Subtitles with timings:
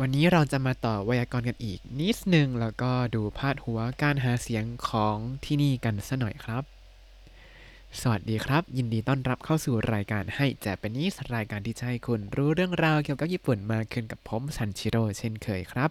[0.00, 6.64] วันนี้เราจะมาต่อไวยากรณ์กันอีกนิดนึง แล้วก็ดูพาดหัวการหาเสียงของที่นี่กันสัหน่อยครับ
[8.00, 15.90] สวัสดีครับ ยินดีต้อนรับเข้าสู่รายการให้แจเป็นนิสรายการที่จะให้คุณรู้เรื่องราวเกี่ยวกับญี่ปุ่นมาขึ้นกับผมซันชิโร่เช่นเคยครับ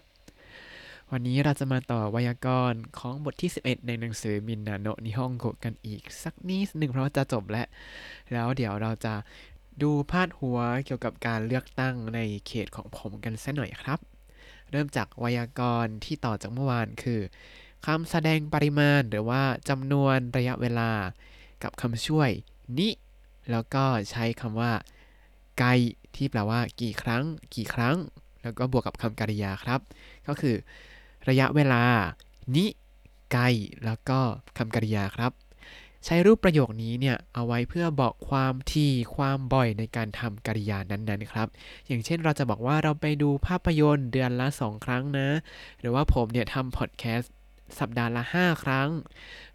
[1.12, 7.66] วันนี้เราจะมาต่อไวยากรณ์ของบทที่ 11 ในหนังสือมินนาโนะนิฮงโกกันอีกสักนิดหนึ่งเพราะจะจบแล้ว
[8.32, 9.14] แล้วเดี๋ยวเราจะ
[9.82, 13.98] ดูพาดหัวเกี่ยวกับการเลือกตั้งในเขตของผมกันสัหน่อยครับ
[14.70, 17.20] เริ่มจากไวยากรณ์ที่ต่อจากเมื่อวานคือ
[17.86, 20.90] คำแสดงปริมาณหรือว่าจำนวนระยะเวลา
[21.62, 22.30] กับคำช่วย
[22.78, 22.88] นิ
[23.50, 24.72] แล้วก็ใช้คำว่า
[25.58, 25.64] ไก
[26.16, 27.96] ที่แปลว่า กี่ครั้ง กี่ครั้ง
[28.42, 29.80] แล้วก็บวกกับคำกริยาครับ
[30.28, 30.56] ก็คือ
[31.28, 31.82] ระยะเวลา
[32.56, 32.66] นิ
[33.32, 33.38] ไก
[33.84, 34.18] แล้วก็
[34.58, 35.32] คำกริยาครับ
[36.05, 41.47] ใช้รูปประโยคนี้เนี่ยเอาไว้เพื่อบอกความที่ความบ่อยในการทำกริยานั้นๆครับ
[41.87, 45.27] อย่างเช่นเราจะบอกว่าเราไปดูภาพยนตร์เดือนละสองครั้งนะ
[45.79, 47.33] หรือว่าผมเนี่ยทำพอดแคสต์
[47.79, 48.89] สัปดาห์ละ 5 ครั้ง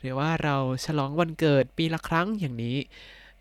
[0.01, 2.77] หรือว่าเราฉลองวันเกิดปีละครั้งอย่างนี้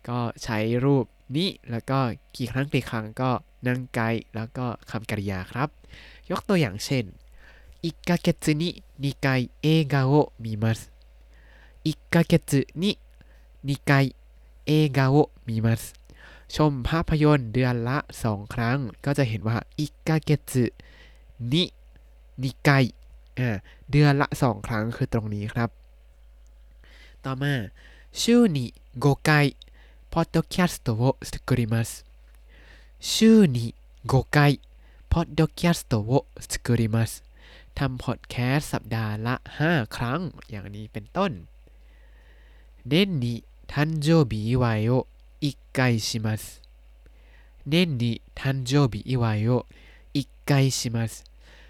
[0.08, 1.04] ก็ใช้รูป
[1.36, 1.98] นี้แล้วก็
[2.36, 3.30] กี่ครั้งกี่ครั้งก็
[3.66, 4.00] นั่งไก
[4.34, 5.68] แล้วก็คำกริยาครับ
[6.30, 7.04] ยกตัวอย่างเช่น
[7.82, 8.28] 1ヶ月
[8.60, 8.62] に
[9.00, 9.26] 2回
[9.66, 10.78] 映画を見ます
[11.84, 12.98] 1ヶ月に
[13.64, 14.14] 2回
[14.66, 15.94] 映画を見ます
[16.48, 20.72] ชมภาพยนตร์เดือนละ 2 ครั้ง ก็จะเห็นว่า1ヶ月
[21.40, 21.72] に
[22.38, 22.94] 2回
[23.38, 23.48] อ่า
[23.90, 25.70] เดือนละ 2 ครั้งคือตรงนี้ครับ
[27.24, 27.54] ต่อมา
[28.12, 29.56] 週に5回
[30.10, 32.06] ポッドキャストを作ります
[33.00, 33.74] 週に
[34.06, 34.60] 5回
[35.10, 37.22] ポッドキャストを作ります
[37.74, 41.32] ทำพอดแคสต์สัปดาห์ละ 5 ครั้ง อย่างนี้เป็นต้น
[42.84, 45.06] 年に誕生日祝いを
[45.40, 46.62] 1回します
[47.66, 49.66] 年に誕生日祝いを
[50.14, 51.24] 1回します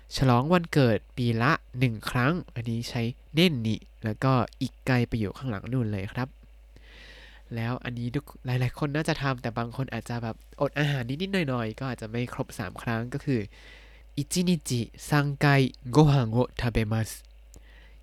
[0.09, 3.03] ฉลองวันเกิดปีละ 1 ครั้ง อันนี้ใช้
[3.35, 6.29] เน่นนิแล้วก็อีกไกลไปอยู่ข้างหลังนู่นเลยครับ
[7.55, 13.41] แล้วอันนี้ทุกหลาย ๆ คนน่าจะทำแต่บางคนอาจจะแบบอดอาหารนิด ๆ หน่อย ๆ ก็อาจจะไม่ครบ 3 ครั้งก็คือ
[14.17, 14.53] 1日
[15.11, 15.11] 3
[15.45, 15.47] 回
[15.95, 17.09] ご飯を食べます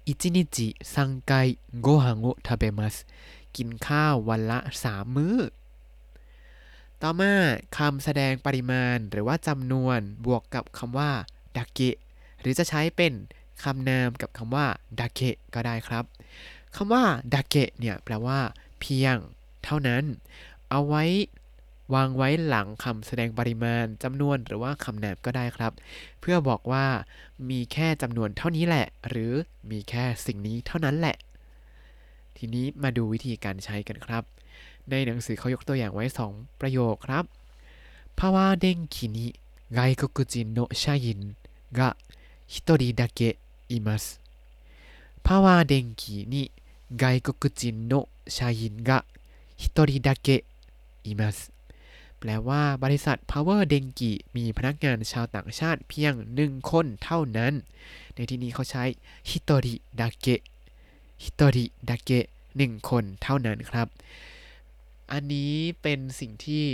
[0.08, 3.06] 1日3回ご飯を食べます
[3.56, 5.38] กินข้าววันละ 3 มื้อ
[7.02, 7.34] ต่อมา
[7.78, 11.12] คำแสดงปริมาณหรือว่าจำนวนบวกกับคำว่า
[11.58, 11.98] ดาเกะ
[12.42, 13.14] หรือจะใช้เป็น
[13.64, 14.66] คำนามกับคำว่า
[15.00, 16.06] ดาเกะก็ได้ครับ
[16.76, 17.04] คำว่า
[17.34, 18.40] ดาเกะเนี่ยแปลว่า
[18.80, 19.16] เพียง
[19.64, 20.04] เท่านั้น
[20.70, 21.04] เอาไว้
[21.94, 25.74] วางไว้หลังคำแสดงปริมาณจำนวนหรือว่าคำนามก็ได้ครับ
[26.20, 26.86] เพื่อบอกว่า
[27.50, 29.32] มีแค่จำนวนเท่านี้แหละ หรือ
[29.72, 31.16] มีแค่สิ่งนี้เท่านั้นแหละ
[32.38, 34.24] ทีนี้มาดูวิธีการใช้กันครับ
[34.90, 37.26] ในหนังสือเขายกตัวอย่างไว้ 2 ประโยคครับ
[38.20, 39.28] ภาวะเด้งคินิ
[39.78, 41.08] 外国人の社員
[41.78, 41.80] が
[42.48, 43.20] 一人だけ
[43.70, 44.24] います
[45.24, 46.52] パワー電気に
[46.96, 49.06] 外国人の社員が
[49.58, 50.44] 一人だけ
[51.04, 51.52] います
[52.21, 57.53] แปลว่าบริษัท Power d e n k i มีพนักงานชาวต่างชาติเพียงหนึ่งคนเท่านั้น
[58.15, 58.85] ในที่นี้เขาใช้
[59.29, 60.43] ฮิโตริดาเกะ
[61.23, 63.89] ฮิโตริดาเกะหนึ่งคนเท่านั้นครับ
[65.13, 66.65] อันนี้เป็นสิ่งที่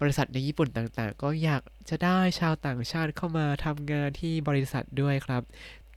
[0.00, 5.42] บริษัทในญี่ปุ่นต่างๆ ก็อยากจะได้ชาวต่างชาติเข้ามาทำงานที่บริษัทด้วยครับ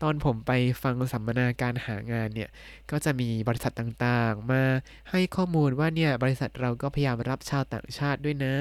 [0.03, 0.51] ตอนผมไป
[0.83, 2.49] ฟังสัมมนาการหางานเนี่ย
[2.91, 4.63] ก็จะมีบริษัทต่างๆ มา
[5.09, 8.55] ให้ข้อมูลว่าเนี่ยบริษัทเราก็พยายามรับชาวต่างชาติด้วยนะ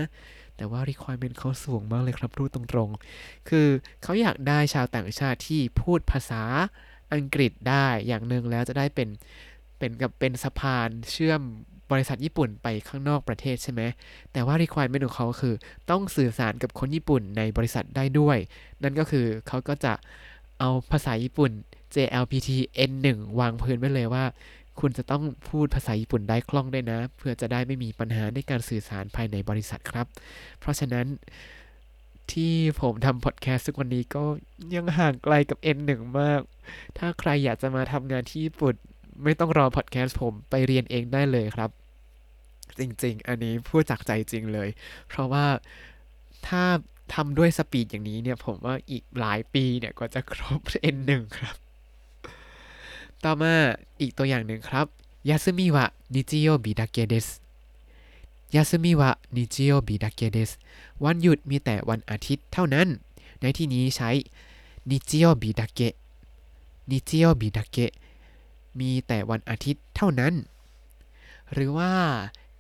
[0.57, 3.69] แต่ว่า requirement เขาสูงมากเลยครับพูดตรงๆ คือ
[4.03, 6.43] เขาอยากได้ชาวต่างชาติที่พูดภาษา
[7.13, 9.09] อังกฤษได้อย่างหนึ่งแล้วจะได้เป็น
[9.79, 11.41] เป็นกับเป็นสะพานเชื่อม
[11.93, 13.83] บริษัทญี่ปุ่นไปข้างนอกประเทศใช่ไหม
[14.33, 15.55] แต่ว่า requirement ของเขาคือ
[15.91, 18.39] ต้องสื่อสารกับคนญี่ปุ่นในบริษัทได้ด้วย
[18.83, 19.95] นั่นก็คือเขาก็จะ
[20.63, 21.51] เอาภาษาญี่ปุ่น
[21.95, 22.51] JLPT
[22.91, 23.07] N1
[23.41, 24.25] วางพื้นไว้เลยว่า
[24.81, 30.07] คุณจะต้องพูดภาษาญี่ปุ่นได้คล่องด้วยนะ เพื่อจะได้ไม่มีปัญหาในการสื่อสารภายในบริษัทครับ
[30.61, 31.07] เพราะฉะนั้น
[32.33, 34.25] ที่ผมทำพอดแคสต์ทุกวันนี้ก็
[34.75, 36.41] ยังห่างไกลกับ N1 มาก
[36.99, 38.75] ถ้าใครอยากจะมาทำงานที่ญี่ปุ่น
[39.23, 41.71] ไม่ต้องรอพอดแคสต์ผมไปเรียนเองได้เลยครับ
[42.79, 44.69] จริงๆ อันนี้พูดจากใจจริงเลย
[45.09, 45.47] เพราะว่า
[46.49, 46.65] ถ้า
[47.15, 50.61] ทำด้วยสปีดอย่างนี้เนี่ย ผมว่าอีกหลายปีเนี่ยก็จะครบ
[50.95, 51.57] N1 ครับ
[53.25, 53.53] ต่อมา
[54.01, 54.87] อีกตัวอย่างหนึ่งครับ
[55.29, 57.29] ยาสึมิวะนิจิโยบิดาเกเดส
[58.55, 60.51] ยาสึมิวะนิจิโยบิดาเกเดส
[61.05, 62.89] วันหยุดมีแต่วันอาทิตย์เท่านั้น
[63.41, 64.11] ในที่นี้ใช้
[64.91, 65.95] นิจิโยบิดาเกะ
[66.91, 67.93] นิจิโยบิดาเกะ
[68.79, 70.35] มีแต่วันอาทิตย์เท่านั้น
[71.53, 71.93] หรือว่า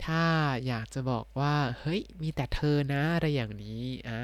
[0.04, 0.22] ถ้า
[0.66, 4.20] อยากจะบอกว่าเฮ้ยมีแต่เธอนะอะไรอย่างนี้อ่า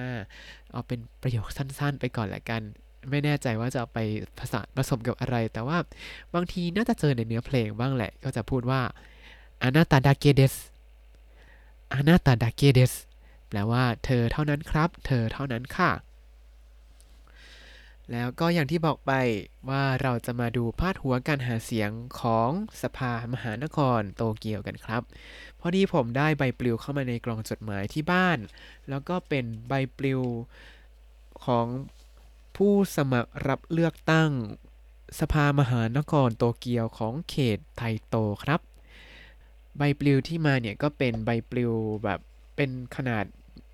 [0.70, 2.62] เอาเป็นประโยคสั้นๆ ไปก่อนละกัน
[3.10, 3.98] ไม่แน่ใจว่าจะเอาไป
[4.38, 5.78] ภาษาผสมกับอะไร แต่ว่า
[6.34, 8.80] บางทีน่าจะเจอในเนื้อเพลงบ้างแหละ ก็จะพูดว่า
[9.62, 10.54] อานาตาดาเกเดส
[11.92, 12.92] อานาตาดาเกเดส
[13.48, 15.90] แปลว่าเธอเท่านั้นครับ เธอเท่านั้นค่ะ
[18.12, 19.12] แล้วก็อย่างที่บอกไป
[19.68, 21.90] ว่าเราจะมาดูพาดหัวการหาเสียง
[22.20, 22.50] ของ
[22.82, 25.02] สภามหานครโตเกียวกันครับ
[25.60, 28.38] พอดีผมได้ใบปลิวเข้ามาในกล่องจดหมายที่บ้าน
[28.88, 30.22] แล้วก็เป็นใบปลิว
[31.44, 31.66] ของ
[32.56, 34.30] ผู้สมัครรับเลือกตั้ง
[35.20, 38.60] สภามหานครโตเกียวของเขตไทโตครับ
[39.78, 41.72] ใบปลิวที่มาเนี่ยก็เป็นใบปลิว
[42.04, 42.20] แบบ
[42.56, 43.24] เป็นขนาด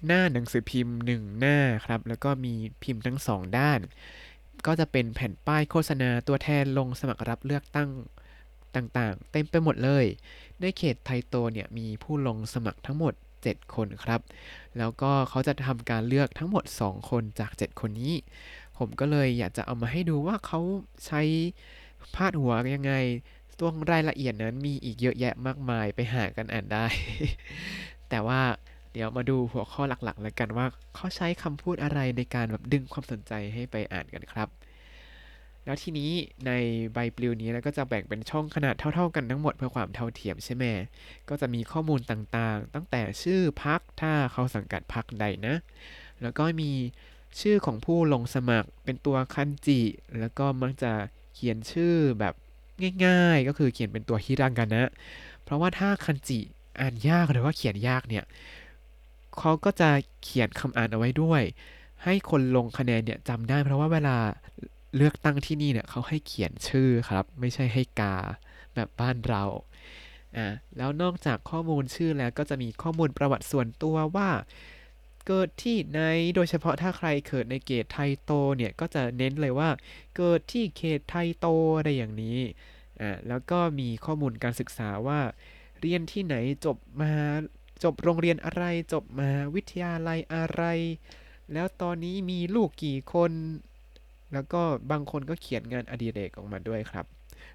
[0.06, 3.80] หน้าหนังสือพิมพ์หนึ่งหน้าครับ แล้วก็มีพิมพ์ทั้งสองด้าน
[4.66, 7.90] ก็จะเป็นแผ่นป้ายโฆษณาตัวแทนลงสมัครรับเลือกตั้ง
[8.74, 10.04] ต่างๆ เต็มไปหมดเลย
[10.60, 13.14] ในเขตไทโตเนี่ยมีผู้ลงสมัครทั้งหมด
[13.44, 14.20] 7 คนครับ
[14.78, 18.14] แล้วก็เขาจะทำการเลือกทั้งหมด 2 คนจาก 7 คนนี้
[18.78, 20.60] ผมก็เลยอยากจะเอามาให้ดูว่าเขา
[21.06, 21.22] ใช้
[22.14, 22.92] พาดหัวยังไง
[23.58, 26.86] ตัวรายละเอียดนั้นมีอีกเยอะแยะมากมายไปหากันอ่านได้
[28.10, 28.40] แต่ว่า
[28.94, 34.49] เดี๋ยวมาดูหัวข้อหลักๆ แล้วกันว่าเขาใช้คำพูดอะไรในการแบบดึงความสนใจให้ไปอ่านกันครับ
[35.64, 36.11] แล้วทีนี้
[36.46, 36.52] ใน
[36.93, 40.64] ใบปลิวนี้เราก็จะแบ่งเป็นช่องขนาดเท่า ๆ กันทั้งหมดเพื่อความเท่าเทียมใช่ไหม
[41.29, 45.55] ก็จะมีข้อมูลต่างๆ ตั้งแต่ชื่อพักถ้าเขาสังกัดพักใดนะ
[46.23, 46.70] แล้วก็มี
[47.40, 49.81] ชื่อของผู้ลงสมัครเป็นตัวคันจิ
[50.19, 50.93] แล้วก็มักจะ
[51.35, 52.35] เขียนชื่อแบบ
[53.05, 54.90] ง่ายๆ ก็คือเขียนเป็นตัวฮิรังกันนะ
[55.44, 56.38] เพราะว่าถ้าคันจิ
[56.81, 58.25] อ่านยากหรือว่าเขียนยากเนี่ย
[59.38, 59.90] เขาก็จะ
[60.22, 61.42] เขียนคำอ่านเอาไว้ด้วย
[62.04, 64.16] ให้คนลงคะแนนเนี่ยจำได้ เพราะว่าเวลา
[64.96, 68.16] เลือกตั้งที่นี่เนี่ยเขาให้เขียนชื่อครับ ไม่ใช่ให้กา
[68.75, 69.44] แบบบ้านเรา
[70.36, 70.46] อ่า
[70.76, 74.31] แล้วนอกจากข้อมูลชื่อแล้วก็จะมีข้อมูลประวัติส่วนตัวว่า
[75.26, 76.00] เกิดที่ไหน
[76.34, 79.70] โดยเฉพาะถ้าใครเกิดในเขตไทโตเนี่ยก็จะเน้นเลยว่า
[80.16, 81.46] เกิดที่เขตไทโต
[81.76, 82.38] อะไรอย่างนี้
[83.00, 85.20] อ่าแล้วก็มีข้อมูลการศึกษาว่า
[85.80, 87.12] เรียนที่ไหนจบมา
[87.84, 90.62] จบโรงเรียนอะไรจบมาวิทยาลัยอะไร
[91.52, 93.32] แล้วตอนนี้มีลูกกี่คน
[94.32, 97.06] แล้วก็บางคนก็เขียนงานอดิเรกออกมาด้วยครับ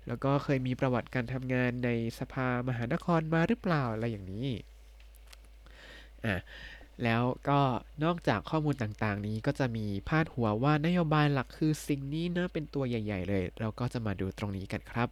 [0.08, 1.90] แล้วก็เคยมีประวัติการทำงานใน
[2.20, 4.48] สภามหานครมาหรือเปล่าอะไรอย่างนี้
[6.26, 6.36] อะ
[7.04, 7.60] แล้วก็
[8.04, 15.10] นอกจากข้อมูลต่างๆ นี้ก็จะมีพาดหัวว่านโยบายหลักคือสิ่งนี้นะเป็นตัวใหญ่ ๆ เลย เราก็จะมาดูตรงนี้กันครับ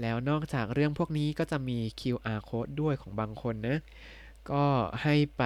[0.00, 3.78] แล้วนอกจากเรื่องพวกนี้ก็จะมี QR code ด้วยของบางคนนะ
[4.52, 4.64] ก็
[5.02, 5.44] ให้ไป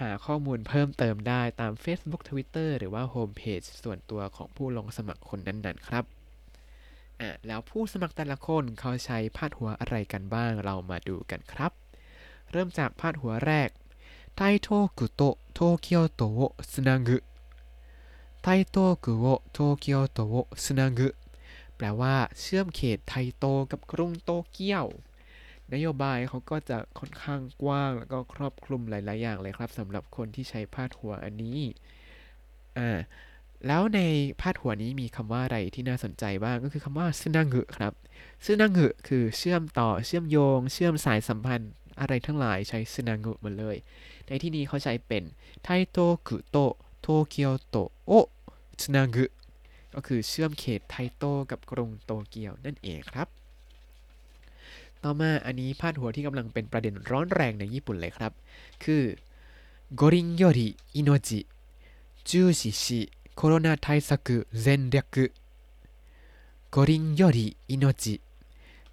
[0.00, 6.04] หาข้อมูลเพิ่มเติมได้ตาม Facebook Twitter หรือว่าโฮมเพจส่วนตัวของผู้ลงสมัครคนนั้นๆ ครับ
[7.20, 11.72] อะแล้วผู้สมัครแต่ละคนเขาใช้พาดหัวอะไรกันบ้างเรามาดูกันครับ
[12.50, 13.68] เริ่มจากพาดหัวแรก
[14.36, 14.68] ไทโต
[14.98, 15.22] กุโต
[15.54, 16.40] โตเกียวโตโอ
[16.72, 17.16] สนากุ
[18.42, 20.34] ไทโตกุโอโตเกียวโตโอ
[20.64, 21.08] สนากุ
[21.76, 24.86] แปลว่าเชื่อมเขตไทโตกับกรุงโตเกียว
[25.74, 31.58] นโยบายเขาก็จะค่อนข้างกว้าง แล้วก็ครอบคลุมหลาย ๆ อย่างเลยครับสำหรับคนที่ใช้พาดหัวอันนี้
[32.78, 32.90] อ่า
[33.66, 34.00] แล้วใน
[34.40, 37.92] พาดหัวนี้มีคำว่าอะไรที่น่าสนใจบ้างก็คือคำว่าซึนังหึครับ
[38.44, 43.76] ซึนังหึคือเชื่อมต่อเชื่อมโยง เชื่อมสายสัมพันธ์อะไรทั้งหลายใช้ซึนังหึหมดเลย
[44.26, 45.24] ในที่นี้เขาใช้เป็น
[45.62, 45.98] ไทโต
[46.28, 46.56] กุโต
[47.00, 48.12] โตเกียวโตโอ
[48.80, 49.24] ซึนังหึ
[49.94, 53.28] ก็คือเชื่อมเขตไทโตกับกรุงโตเกียวนั่นเองครับ
[55.03, 58.31] ต่อมาอันนี้พาดหัวที่กำลังเป็นประเด็นร้อนแรงในญี่ปุ่นเลยครับ
[58.83, 59.03] คือ
[59.99, 60.59] 五輪より
[60.93, 61.47] 命
[62.29, 63.09] 重視し
[63.39, 65.31] コロナ対策全力
[66.69, 68.21] 五輪より命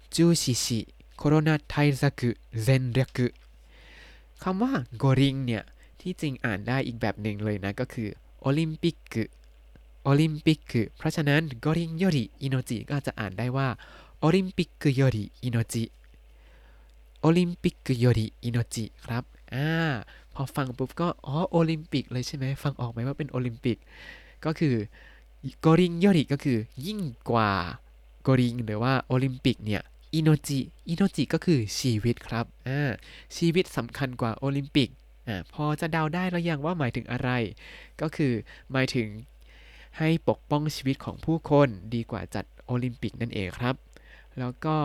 [0.09, 3.33] 重視しコロナ対策全力
[4.43, 5.63] คำว่าโกริงเนี่ย
[6.01, 8.09] ที่จริงอ่านได้อีกแบบหนึ่งเลยนะ ก็คือ
[8.41, 9.13] โอลิมปิก
[10.03, 13.67] โอลิมปิกเพราะฉะนั้นโกริงโยริอิโนจิก็จะอ่านได้ว่า
[14.19, 15.83] โอลิมปิกโยริอิโนจิ
[17.24, 19.24] โอลิมปิกโยริอินโนจิครับ
[19.54, 19.68] อ่า
[20.34, 23.78] พอฟังปุ๊บก็ อ๋อ โอลิมปิกเลยใช่ไหม ฟังออกไหมว่าเป็นโอลิมปิก
[24.44, 24.74] ก็คือ
[25.60, 27.00] 五輪より ก็คือยิ่ง
[27.30, 27.52] กว่า
[28.22, 29.82] 五輪 หรือว่าโอลิมปิกเนี่ย
[30.14, 32.90] 命 命 ก็คือชีวิตครับอ่า
[33.36, 34.88] ชีวิตสำคัญกว่าโอลิมปิก
[35.28, 37.30] อ่าพอจะเดาได้แล้วยังว่าหมายถึงอะไร
[38.00, 38.32] ก็คือ
[38.72, 39.08] หมายถึง
[39.98, 43.74] ให้ปกป้องชีวิตของผู้คนดีกว่าจัดโอลิมปิกนั่นเองครับ
[44.38, 44.76] แล้วก็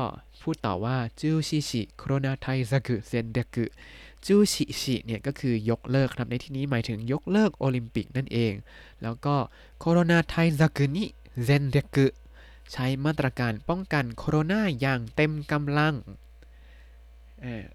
[0.42, 8.54] พูดต่อว่า中止しコロナ対策全力 中止し เนี่ยก็คือยกเลิกครับในที่นี้หมายถึงยกเลิกโอลิมปิกนั่นเอง
[9.04, 9.36] แล้วก็
[9.80, 11.06] โคโรนาไทซักุนิ
[11.44, 12.08] เซนเดกุ
[12.72, 15.96] ใช้มาตรการป้องกันโคโรนาอย่างเต็มกำลัง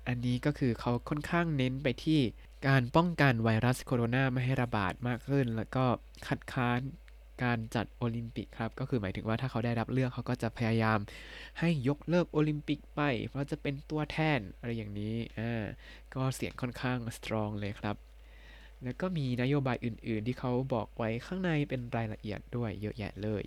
[0.07, 2.21] อันนี้ก็คือเขาค่อนข้างเน้นไปที่
[2.67, 5.85] การป้องกันไวรัสโคโรนาไม่ให้ระบาดมากขึ้น แล้วก็
[6.26, 6.81] คัดค้าน
[7.42, 10.98] การจัดโอลิมปิกครับ ก็คือหมายถึงว่าถ้าเขาได้รับเลือกเขาก็จะพยายาม
[11.60, 15.64] ให้ยกเลิกโอลิมปิกไป เพราะจะเป็นตัวแทนอะไรอย่างนี้อ่า
[16.14, 17.96] ก็เสียงค่อนข้างสตรองเลยครับ
[18.82, 23.44] แล้วก็มีนโยบายอื่น ๆ ที่เขาบอกไว้ข้างในเป็นรายละเอียดด้วยเยอะแยะเลย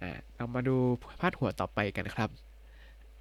[0.00, 0.76] อ่าเรามาดู
[1.20, 2.30] พาดหัวต่อไปกันครับ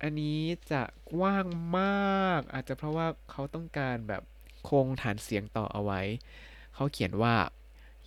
[0.01, 0.39] อันนี้
[0.71, 1.45] จะกว้าง
[1.79, 4.23] มาก อาจจะเพราะว่าเขาต้องการแบบ
[4.69, 6.01] คงฐานเสียงต่อเอาไว้
[6.75, 7.35] เขาเขียนว่า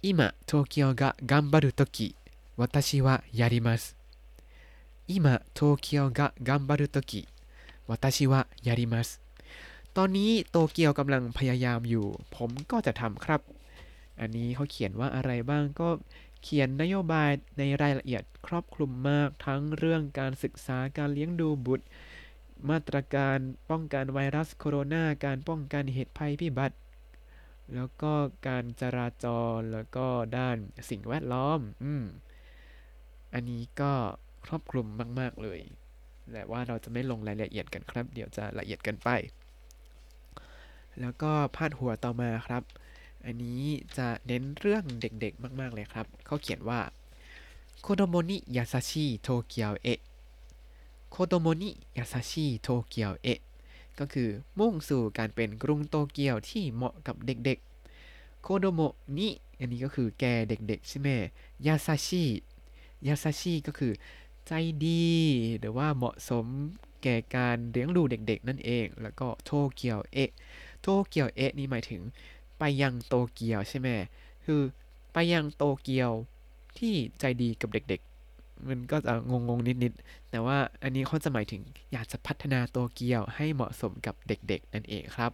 [0.01, 2.15] 今東京が頑張るとき
[2.57, 3.95] 私はやります
[5.07, 7.27] 今東京が頑張るとき
[7.87, 9.21] 私はやります
[9.93, 13.41] ตอนนี้โตเกียวกำลังพยายามอยู่ ผมก็จะทำครับ
[14.19, 15.89] อันนี้เขาเขียนว่าอะไรบ้างก็
[16.43, 21.85] เขียนนโยบายในรายละเอียดครอบคลุมมากทั้งเรื่องการศึกษาการเลี้ยงดูบุตร
[22.69, 23.37] มาตรการ
[23.69, 26.75] ป้องกันไวรัสโคโรนา การป้องกันเหตุภัยพิบัติ
[27.74, 28.12] แล้วก็
[28.46, 30.06] การจราจรแล้วก็
[30.38, 30.56] ด้าน
[30.90, 32.04] สิ่งแวดล้อม อืม
[33.34, 33.92] อันนี้ก็
[34.46, 34.86] ครอบคลุม
[35.20, 35.60] มาก ๆ เลย
[36.32, 39.08] แต่ว่าเราจะไม่ลงรายละเอียดกันครับ เดี๋ยวจะละเอียดกันไป
[41.00, 42.62] แล้วก็พาดหัวต่อมาครับ
[43.24, 43.62] อันนี้
[43.98, 46.80] จะเน้นเรื่องเด็กๆ มาก ๆ เลยครับ เขาเขียนว่า
[47.80, 50.00] โคโดโมนิยาซาชิโตเกียวเอะ
[51.10, 53.40] โคโดโมนิยาซาชิโตเกียวเอะ
[54.00, 58.80] ก็คือมุ่งสู่การเป็นกรุงโตเกียวที่เหมาะกับเด็กๆ โคโดโม
[59.18, 61.08] นิอันนี้ก็คือแกเด็กๆ ใช่ไหม
[61.66, 62.24] ยาซาชิ
[63.06, 63.92] ยาซาชิก็คือ
[64.46, 64.52] ใจ
[64.84, 65.06] ดี
[65.58, 66.46] หรือว่าเหมาะสม
[67.02, 70.30] แก่การเลี้ยงดูเด็กๆ นั่นเอง แล้วก็โตเกียวเอะ
[70.82, 72.02] โตเกียวเอะนี่หมายถึง
[72.58, 73.88] ไปยังโตเกียวใช่ไหม
[74.44, 74.60] คือ
[75.12, 76.10] ไปยังโตเกียว
[76.78, 78.15] ที่ใจดีกับเด็กๆ
[78.68, 85.32] มันก็จะงงๆนิดๆ แต่ว่าอันนี้เขาจะหมายถึงอยากจะพัฒนาโตเกียวให้เหมาะสมกับเด็กๆ นั่นเองครับ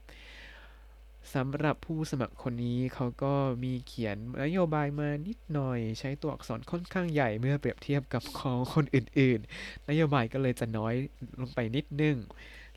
[1.35, 10.95] สำหรับผู้สมัครคนนี้เขาก็มีเขียนนโยบายมานิดหน่อย ใช้ตัวอักษรค่อนข้างใหญ่เมื่อเปรียบเทียบกับของคนอื่นๆ นโยบายก็เลยจะน้อย
[11.41, 12.17] ลงไปนิดนึง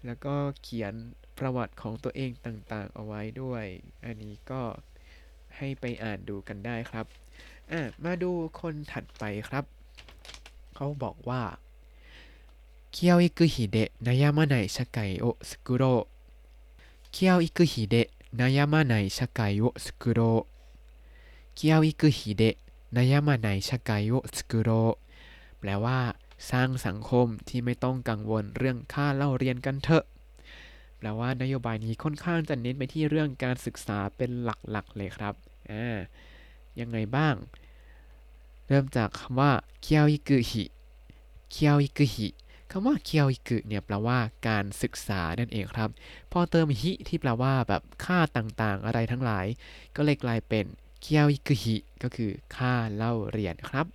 [0.05, 0.93] แล้วก็เขียน
[1.37, 3.65] ประวัติของตัวเองต่างๆ เอาไว้ด้วย
[4.05, 4.61] อันนี้ก็
[5.57, 7.05] ให้ไปอ่านดูกันได้ครับ
[8.05, 9.65] มาดูคนถัดไปครับ
[10.75, 11.43] เขาบอกว่า
[12.91, 15.83] เคียวอิกุฮิเดะนายามะไนชะไกโอสกุโร
[17.11, 18.07] 教育費で悩
[18.39, 20.19] まない社会をつくろう
[21.55, 22.55] 教育費で悩
[22.95, 24.69] まない社会をつくろう
[25.59, 25.99] แปลว่า
[26.51, 30.03] สร้างสังคมที่ไม่ต้องกังวลเรื่องค่าเล่าเรียนกันเถอะ
[30.97, 35.33] แปลว่านโยบายนี้ค่อนข้างจะเน้นไปที่เรื่องการศึกษาเป็นหลักๆเลยครับ
[35.71, 35.97] อ่า
[36.79, 37.35] ยังไงบ้าง
[38.67, 40.63] เริ่มจากคำว่าเคียวอิกุฮิ
[41.51, 42.27] เคียวอิกุฮิ
[42.71, 45.89] คำว่าเคียวอิกุเนี่ยแปลว่าการศึกษานั่นเองครับ
[46.31, 49.45] พอเติมฮิที่แปลว่าแบบค่าต่างๆ อะไรทั้งหลาย
[49.95, 50.65] ก็เลยกลายเป็น
[51.01, 53.85] เคียวอิกุฮิก็คือค่าเล่าเรียนครับ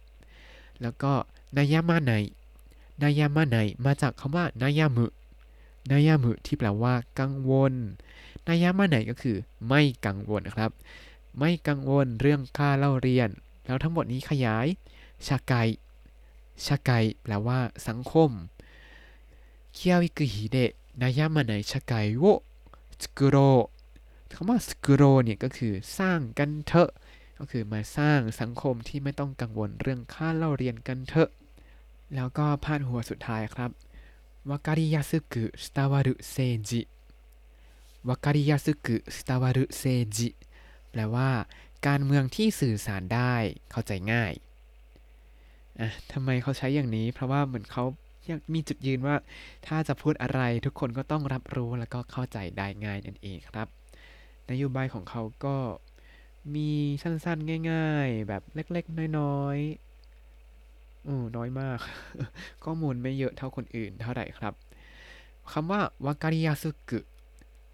[0.82, 1.12] แล้วก็
[1.56, 2.12] นายามาไน
[3.02, 5.06] นายามาไนมาจากคำว่านายามุ
[5.90, 7.74] นายามุที่แปลว่ากังวล
[8.46, 9.36] นายามาไนก็คือ
[9.68, 10.70] ไม่กังวลครับ
[11.38, 13.30] ไม่กังวลเรื่องค่าเล่าเรียน
[13.64, 14.66] แล้วทั้งหมดนี้ขยาย
[15.26, 15.54] ชาไก
[16.66, 16.90] ชาไก
[17.22, 18.30] แปลว่าสังคม
[19.74, 22.24] เคียวิกุฮิเดะนายามาไนชาไกโว
[23.02, 23.36] สกุโร
[24.32, 26.90] คำว่าสกุโรเนี่ยก็คือสร้างกันเถอะ
[27.38, 31.30] ก็คือมาสร้างสังคมที่ไม่ต้องกังวลเรื่องค่าเล่าเรียนกันเถอะ
[32.14, 33.70] แล้วก็พาดหัวสุดท้ายครับ
[34.48, 36.36] วาการิยาสึกุสตาวารุเซ
[36.68, 36.82] จิ
[38.08, 39.82] วาการิยาสึกุสตาวารุเซ
[40.16, 40.28] จิ
[40.90, 41.30] แปลว่า
[41.86, 43.34] การเมืองที่สื่อสารได้
[43.70, 44.32] เข้าใจง่าย
[45.80, 47.84] อะทำไมเขาใช้อย่างนี้ เพราะว่าเหมือนเขา
[48.30, 49.16] ยังมีจุดยืนว่า
[49.66, 53.68] ถ้าจะพูดอะไรทุกคนก็ต้องรับรู้แล้วก็เข้าใจได้ง่ายนั่นเองครับ
[54.50, 55.56] นโยบายของเขาก็
[56.54, 56.70] มี
[57.02, 61.78] สั้นๆง่าย ๆ แบบเล็กๆ น้อยๆอือน้อยมาก
[62.64, 64.54] ข้อมูลไม่เยอะเท่าคนอื่นเท่าไหร่ครับ
[65.52, 66.98] คำว่าวาการิยาสุกุ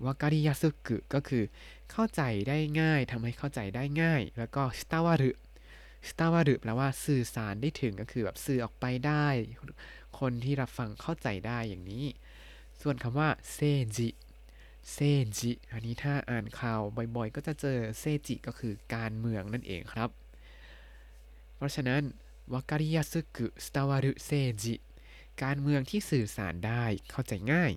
[0.05, 1.45] วาการิยาสุกุก็คือ
[1.91, 5.31] เข้าใจได้ง่ายทำให้เข้าใจได้ง่าย แล้วก็สตาวารุ
[6.09, 9.27] สตาวารุแปลว่าสื่อสารได้ถึงก็คือแบบสื่อออกไปได้
[10.19, 12.05] คนที่รับฟังเข้าใจได้อย่างนี้
[12.83, 13.59] ส่วนคำว่าเซ
[13.97, 14.09] จิ
[14.93, 14.97] เซ
[15.39, 16.81] จิอันนี้ถ้าอ่านข่าว
[17.17, 20.11] บ่อยๆ ก็จะเจอเซจิก็คือการเมืองนั่นเองครับ
[21.57, 22.03] เพราะฉะนั้น
[22.53, 24.31] วาการิยาสึกุสตาวารุเซ
[24.63, 24.75] จิ
[25.43, 27.73] การเมืองที่สื่อสารได้เข้าใจง่าย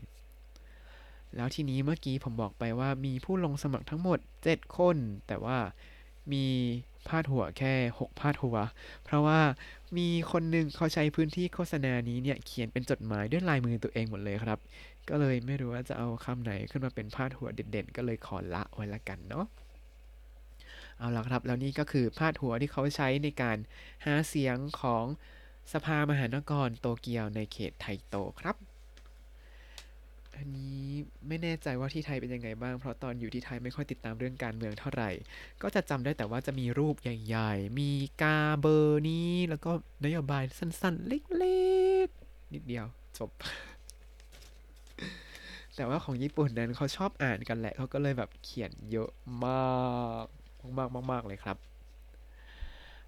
[1.36, 4.20] แล้วทีนี้เมื่อกี้ผมบอกไปว่ามีผู้ลงสมัครทั้งหมด
[4.50, 5.58] 7 คน แต่ว่า
[6.32, 6.46] มี
[7.08, 8.58] พาดหัวแค่ 6 พาดหัว
[9.04, 9.40] เพราะว่า
[9.98, 14.60] มีคนหนึ่งเขาใช้พื้นที่โฆษณานี้เนี่ย เขียนเป็นจดหมายด้วยลายมือตัวเองหมดเลยครับ
[15.10, 19.46] ก็เลยไม่รู้ว่าจะเอาคำไหนขึ้นมาเป็นพาดหัวเด่นๆ ก็เลยขอละไว้ละกันเนาะ
[20.98, 23.58] เอาละครับ แล้วนี่ก็คือพาดหัวที่เขาใช้ในการ
[24.06, 25.06] หาเสียงของ
[25.74, 28.69] สภามหานครโตเกียวในเขตไทโตครับ
[30.42, 30.84] อันนี้
[31.28, 35.10] ไม่แน่ใจว่าที่ไทยเป็นยังไงบ้าง เพราะตอนอยู่ที่ไทยไม่ค่อยติดตามเรื่องการเมืองเท่าไหร่
[35.62, 37.92] ก็จะจำได้แต่ว่าจะมีรูปใหญ่ๆ มี
[38.22, 39.72] กาเบอร์นี้ แล้วก็
[40.06, 41.70] นโยบายสั้นๆ เล็
[42.06, 42.86] กๆ นิดเดียว
[43.18, 43.30] จบ
[45.76, 49.10] แต่ว่าของญี่ปุ่นนั้นเขาชอบอ่านกันแหละ เขาก็เลยแบบเขียนเยอะ
[49.46, 50.26] มาก
[50.78, 51.58] มากๆมากๆเลยครับ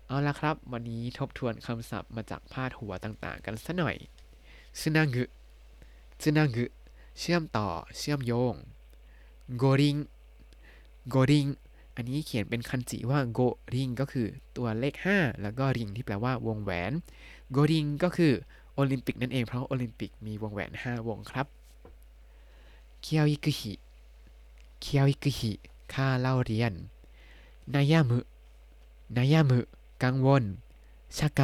[0.08, 3.96] เอาละครับ วันนี้ทบทวนคำศัพท์มาจากพาดหัวต่างๆ กันสัหน่อย
[4.80, 5.24] ซึนางึ
[6.22, 6.66] ซึนางึ
[7.22, 8.56] เชื่อมต่อเชื่อมโยง
[9.58, 9.98] โกริง
[11.10, 11.48] โกริง
[11.96, 13.40] อันนี้เขียนเป็นคันจิว่าโก
[13.74, 16.92] ริงก็คือตัวเลข 5 แล้วก็ริงที่แปลว่าวงแหวน
[17.52, 18.34] โกริงก็คือ
[18.74, 21.48] โอลิมปิกนั่นเองเพราะโอลิมปิกมีวงแหวน 5 วงครับ
[23.02, 23.74] เคียวอิกุฮิ
[24.82, 25.52] เคียวอิกุฮิ
[25.94, 26.74] ค่าเล่าเรียน
[27.74, 28.20] นายามุ
[29.18, 29.60] นายามุ
[30.04, 30.44] กังวล
[31.18, 31.42] ชาไก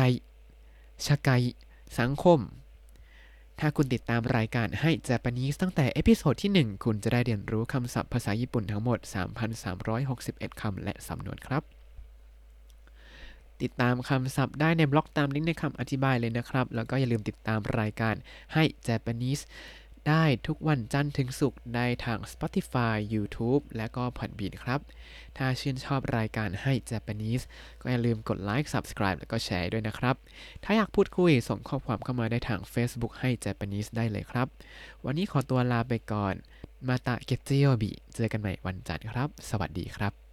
[1.06, 1.30] ชาไก
[2.00, 2.40] สังคม
[3.60, 9.00] ถ้าคุณติดตามรายการ Hi Japanese ตั้งแต่ episode ที่ 1 คุณจะได้เรียนรู้คำศัพท์ภาษาญี่ปุ่นทั้งหมด
[9.80, 11.64] 3,361 คำและสำนวนครับ
[13.62, 18.16] ติดตามคำศัพท์ได้ในบล็อกตามลิงก์ในคำอธิบายเลยนะครับ แล้วก็อย่าลืมติดตามรายการ
[18.54, 19.40] ให้เจแปนิส
[20.08, 24.82] ได้ทุกวันจันทร์ถึงศุกร์ได้ทาง Spotify YouTube และก็ Podbean ครับ
[25.38, 27.44] ถ้าชื่นชอบรายการให้ Japanese
[27.82, 30.16] ก็อย่าลืมกดไลค์ Subscribe แล้วก็แชร์ด้วยนะครับ
[30.64, 34.48] ถ้าอยากพูดคุยส่งข้อความเข้ามาได้ทาง Facebook ให้ Japanese ได้เลยครับ
[35.06, 36.34] วันนี้ขอตัวลาไปก่อน
[36.88, 40.27] มาตะเกจิโยบิ เจอกันใหม่วันจันทร์ครับ สวัสดีครับ